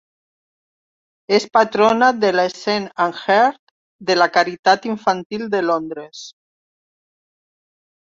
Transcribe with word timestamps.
És 1.37 1.43
patrona 1.57 2.07
de 2.23 2.31
la 2.37 2.45
Scene 2.53 2.89
and 3.05 3.19
Heard 3.25 3.59
de 4.11 4.15
la 4.21 4.27
Caritat 4.39 4.87
infantil 4.93 5.45
de 5.57 5.61
Londres. 5.67 6.23